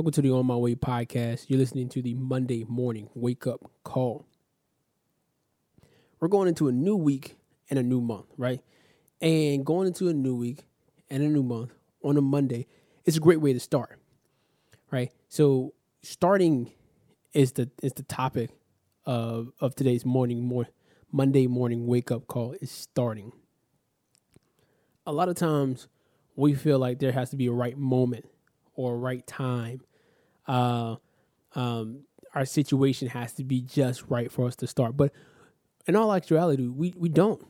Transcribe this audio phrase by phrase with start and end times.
[0.00, 1.50] Welcome to the On My Way podcast.
[1.50, 4.24] You're listening to the Monday morning wake up call.
[6.18, 7.36] We're going into a new week
[7.68, 8.62] and a new month, right?
[9.20, 10.64] And going into a new week
[11.10, 11.72] and a new month
[12.02, 12.66] on a Monday
[13.04, 14.00] is a great way to start,
[14.90, 15.12] right?
[15.28, 16.72] So starting
[17.34, 18.52] is the is the topic
[19.04, 20.66] of of today's morning more
[21.12, 23.32] Monday morning wake up call is starting.
[25.04, 25.88] A lot of times
[26.36, 28.24] we feel like there has to be a right moment
[28.72, 29.82] or a right time.
[30.50, 30.96] Uh,
[31.54, 32.00] um,
[32.34, 34.96] our situation has to be just right for us to start.
[34.96, 35.12] But
[35.86, 37.40] in all actuality, we, we don't.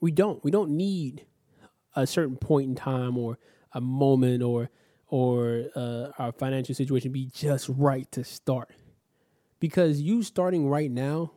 [0.00, 0.42] We don't.
[0.42, 1.26] We don't need
[1.94, 3.38] a certain point in time or
[3.72, 4.70] a moment or
[5.08, 8.70] or uh, our financial situation be just right to start.
[9.58, 11.32] Because you starting right now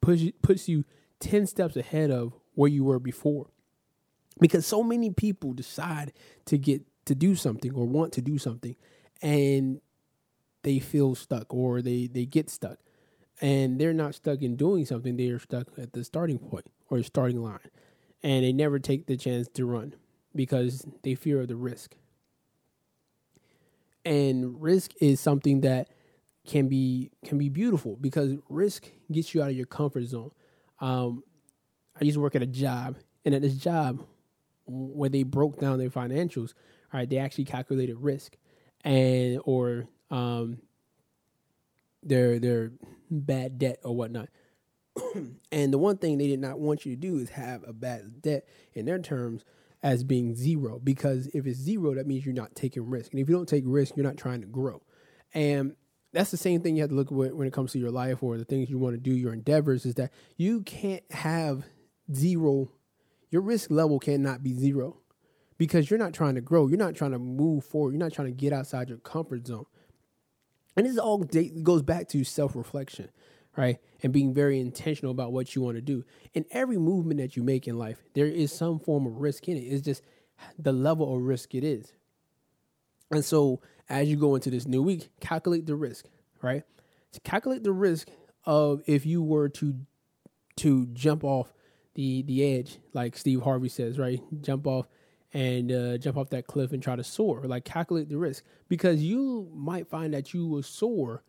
[0.00, 0.84] push, puts you
[1.20, 3.50] 10 steps ahead of where you were before.
[4.40, 6.14] Because so many people decide
[6.46, 8.74] to get to do something or want to do something
[9.20, 9.80] and
[10.62, 12.78] they feel stuck or they, they get stuck.
[13.40, 17.02] And they're not stuck in doing something, they are stuck at the starting point or
[17.02, 17.58] starting line.
[18.22, 19.94] And they never take the chance to run
[20.34, 21.96] because they fear the risk.
[24.04, 25.88] And risk is something that
[26.46, 30.30] can be can be beautiful because risk gets you out of your comfort zone.
[30.80, 31.22] Um,
[32.00, 34.02] I used to work at a job, and at this job,
[34.66, 36.54] where they broke down their financials,
[36.92, 38.36] right, they actually calculated risk
[38.82, 40.58] and or um,
[42.02, 42.72] their their
[43.10, 44.28] bad debt or whatnot.
[45.52, 48.22] and the one thing they did not want you to do is have a bad
[48.22, 49.44] debt in their terms
[49.82, 53.12] as being zero because if it's zero that means you're not taking risk.
[53.12, 54.82] And if you don't take risk you're not trying to grow.
[55.32, 55.74] And
[56.12, 58.22] that's the same thing you have to look at when it comes to your life
[58.22, 61.64] or the things you want to do your endeavors is that you can't have
[62.12, 62.72] zero
[63.30, 64.98] your risk level cannot be zero
[65.56, 66.66] because you're not trying to grow.
[66.66, 67.92] You're not trying to move forward.
[67.92, 69.66] You're not trying to get outside your comfort zone
[70.80, 71.18] and this all
[71.62, 73.10] goes back to self-reflection
[73.56, 73.78] right?
[74.02, 76.04] And being very intentional about what you want to do.
[76.34, 79.56] In every movement that you make in life, there is some form of risk in
[79.56, 79.60] it.
[79.60, 80.02] It's just
[80.58, 81.92] the level of risk it is.
[83.10, 86.06] And so as you go into this new week, calculate the risk,
[86.42, 86.62] right?
[87.12, 88.08] To calculate the risk
[88.44, 89.74] of if you were to
[90.56, 91.52] to jump off
[91.94, 94.20] the the edge, like Steve Harvey says, right?
[94.40, 94.86] Jump off
[95.32, 97.42] and uh, jump off that cliff and try to soar.
[97.44, 101.22] Like calculate the risk because you might find that you will soar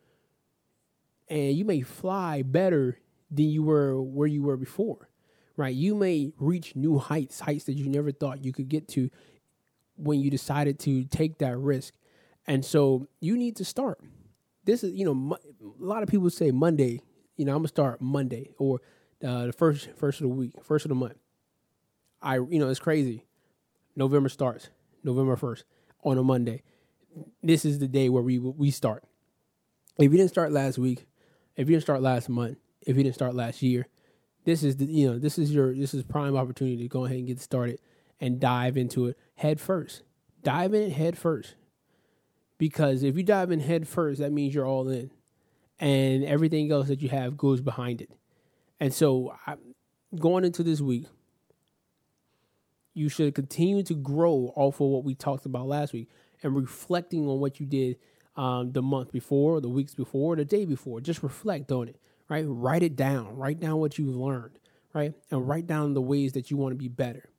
[1.30, 5.10] and you may fly better than you were where you were before,
[5.56, 5.74] right?
[5.74, 9.10] You may reach new heights, heights that you never thought you could get to
[9.96, 11.94] when you decided to take that risk.
[12.48, 14.00] And so you need to start.
[14.66, 17.02] This is, you know, a lot of people say Monday,
[17.38, 18.82] you know, I'm gonna start Monday or
[19.26, 21.18] uh, the first first of the week, first of the month.
[22.22, 23.26] I, you know, it's crazy.
[23.96, 24.70] November starts
[25.04, 25.66] November first
[26.04, 26.64] on a Monday.
[27.44, 29.04] This is the day where we we start.
[29.98, 31.06] If you didn't start last week,
[31.56, 33.88] if you didn't start last month, if you didn't start last year,
[34.46, 37.18] this is the you know this is your this is prime opportunity to go ahead
[37.18, 37.80] and get started
[38.20, 40.04] and dive into it head first.
[40.44, 41.56] Dive in head first,
[42.58, 45.12] because if you dive in head first, that means you're all in,
[45.80, 48.10] and everything else that you have goes behind it.
[48.80, 49.56] And so, I,
[50.18, 51.06] going into this week,
[52.94, 56.10] you should continue to grow off of what we talked about last week
[56.44, 57.98] and reflecting on what you did
[58.36, 61.02] um, the month before, the weeks before, the day before.
[61.02, 61.98] Just reflect on it,
[62.30, 62.46] right?
[62.48, 63.36] Write it down.
[63.38, 64.58] Write down what you've learned,
[64.94, 65.14] right?
[65.30, 67.30] And write down the ways that you want to be better.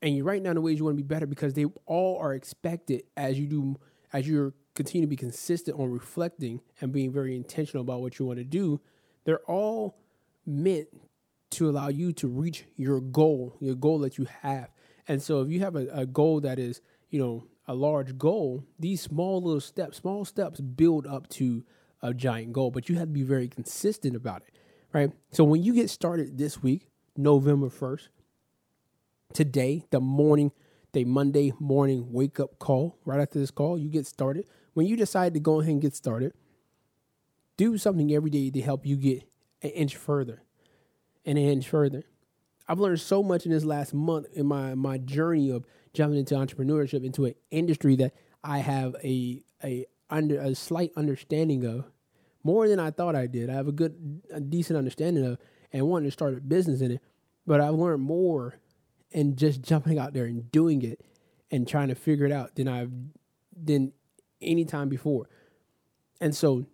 [0.00, 2.34] And you write down the ways you want to be better because they all are
[2.34, 3.80] expected as you do,
[4.12, 8.26] as you continue to be consistent on reflecting and being very intentional about what you
[8.26, 8.80] want to do.
[9.24, 9.98] They're all
[10.46, 10.88] meant
[11.50, 14.70] to allow you to reach your goal, your goal that you have.
[15.06, 18.64] And so if you have a, a goal that is, you know, a large goal,
[18.78, 21.64] these small little steps, small steps build up to
[22.02, 24.58] a giant goal, but you have to be very consistent about it,
[24.92, 25.10] right?
[25.32, 28.08] So when you get started this week, November 1st,
[29.32, 30.52] today, the morning,
[30.92, 34.46] the Monday morning wake up call, right after this call, you get started.
[34.74, 36.32] When you decide to go ahead and get started,
[37.56, 39.24] do something every day to help you get
[39.62, 40.42] an inch further
[41.36, 42.04] an inch further.
[42.66, 45.64] I've learned so much in this last month in my my journey of
[45.94, 48.12] jumping into entrepreneurship into an industry that
[48.44, 51.84] I have a a under a slight understanding of
[52.44, 53.50] more than I thought I did.
[53.50, 55.38] I have a good a decent understanding of
[55.72, 57.02] and wanting to start a business in it,
[57.46, 58.58] but I've learned more
[59.10, 61.00] in just jumping out there and doing it
[61.50, 62.92] and trying to figure it out than I've
[63.56, 63.92] than
[64.40, 65.28] any time before.
[66.20, 66.66] And so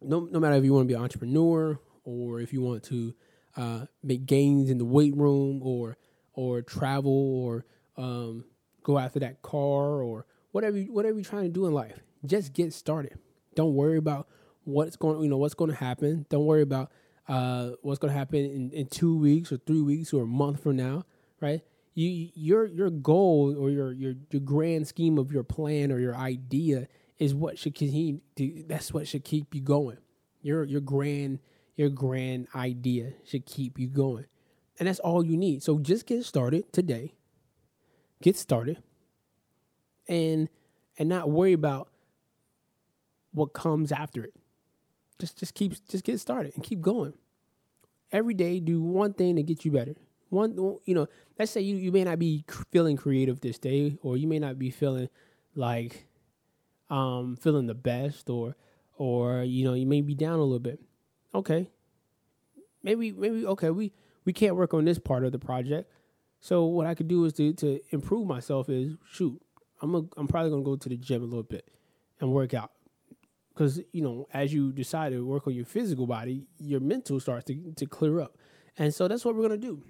[0.00, 3.14] no no matter if you want to be an entrepreneur or if you want to
[3.56, 5.96] uh, make gains in the weight room or
[6.34, 7.64] or travel or
[7.96, 8.44] um,
[8.82, 11.98] go after that car or whatever you, whatever you're trying to do in life.
[12.26, 13.18] just get started.
[13.54, 14.28] Don't worry about
[14.64, 16.26] what's going you know what's going to happen.
[16.28, 16.90] Don't worry about
[17.28, 20.62] uh, what's going to happen in, in two weeks or three weeks or a month
[20.62, 21.04] from now,
[21.40, 21.62] right?
[21.94, 26.16] You your your goal or your your your grand scheme of your plan or your
[26.16, 28.20] idea is what should continue.
[28.36, 29.98] To, that's what should keep you going.
[30.42, 31.38] Your your grand
[31.76, 34.26] your grand idea should keep you going,
[34.78, 35.62] and that's all you need.
[35.62, 37.14] So just get started today.
[38.22, 38.82] Get started,
[40.08, 40.48] and
[40.98, 41.88] and not worry about
[43.32, 44.34] what comes after it.
[45.18, 47.14] Just just keep just get started and keep going.
[48.12, 49.96] Every day, do one thing to get you better.
[50.30, 54.16] One, you know, let's say you, you may not be feeling creative this day, or
[54.16, 55.08] you may not be feeling
[55.54, 56.06] like
[56.90, 58.56] um feeling the best, or
[58.96, 60.80] or you know you may be down a little bit.
[61.34, 61.68] Okay,
[62.82, 63.92] maybe maybe okay we
[64.24, 65.90] we can't work on this part of the project.
[66.40, 69.40] So what I could do is to to improve myself is shoot.
[69.82, 71.68] I'm a, I'm probably gonna go to the gym a little bit
[72.20, 72.70] and work out.
[73.52, 77.46] Because you know as you decide to work on your physical body your mental starts
[77.46, 78.36] to, to clear up.
[78.76, 79.82] And so that's what we're to do.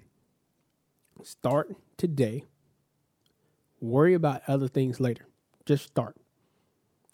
[1.23, 2.43] Start today.
[3.81, 5.25] Worry about other things later.
[5.65, 6.15] Just start.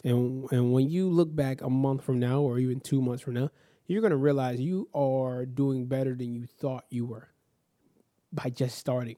[0.04, 3.34] And and when you look back a month from now or even two months from
[3.34, 3.50] now
[3.92, 7.30] you're going to realize you are doing better than you thought you were
[8.32, 9.18] by just starting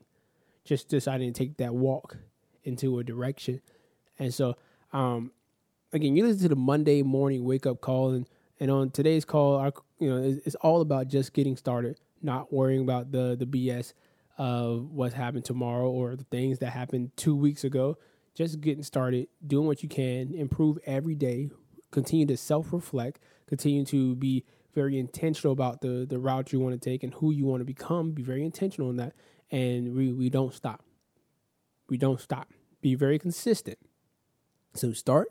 [0.66, 2.18] just deciding to take that walk
[2.64, 3.62] into a direction
[4.20, 4.56] and so
[4.94, 5.32] um,
[5.94, 8.28] again, you listen to the Monday morning wake up call, and
[8.60, 12.52] and on today's call, our you know it's, it's all about just getting started, not
[12.52, 13.94] worrying about the the BS
[14.38, 17.98] of what's happened tomorrow or the things that happened two weeks ago.
[18.36, 21.52] Just getting started, doing what you can, improve every day,
[21.92, 24.44] continue to self reflect, continue to be
[24.74, 27.66] very intentional about the the route you want to take and who you want to
[27.66, 28.12] become.
[28.12, 29.14] Be very intentional in that,
[29.52, 30.84] and we we don't stop.
[31.90, 32.50] We don't stop.
[32.82, 33.78] Be very consistent.
[34.76, 35.28] So start,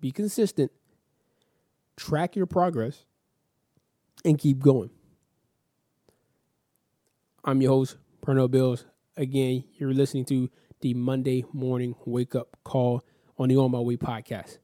[0.00, 0.70] be consistent,
[1.96, 3.04] track your progress,
[4.24, 4.90] and keep going.
[7.44, 8.84] I'm your host, Pernell Bills.
[9.16, 10.48] Again, you're listening to
[10.80, 13.04] the Monday morning wake up call
[13.36, 14.58] on the On My Way podcast.